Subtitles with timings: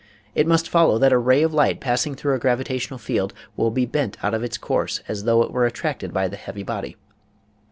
[0.33, 3.85] It must follow that a ray of light passing through a gravitational field will be
[3.85, 6.95] bent out of its course as though it were attracted by the heavy body.